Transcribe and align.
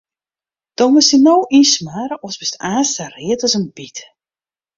Do 0.77 0.85
moatst 0.93 1.13
dy 1.15 1.19
no 1.25 1.35
ynsmarre, 1.59 2.15
oars 2.23 2.37
bist 2.41 2.55
aanst 2.69 2.93
sa 2.95 3.05
read 3.15 3.41
as 3.47 3.57
in 3.59 3.65
byt. 3.77 3.97